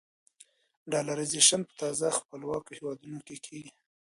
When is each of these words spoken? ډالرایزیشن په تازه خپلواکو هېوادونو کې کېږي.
ډالرایزیشن 0.91 1.61
په 1.67 1.73
تازه 1.81 2.07
خپلواکو 2.19 2.75
هېوادونو 2.77 3.19
کې 3.27 3.35
کېږي. 3.45 3.71